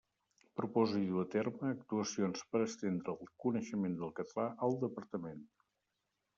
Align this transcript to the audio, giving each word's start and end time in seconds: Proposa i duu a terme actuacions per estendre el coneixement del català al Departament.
Proposa 0.61 1.01
i 1.01 1.03
duu 1.09 1.19
a 1.23 1.25
terme 1.35 1.69
actuacions 1.73 2.43
per 2.55 2.63
estendre 2.69 3.15
el 3.17 3.31
coneixement 3.47 4.01
del 4.03 4.17
català 4.23 4.51
al 4.69 4.83
Departament. 4.89 5.49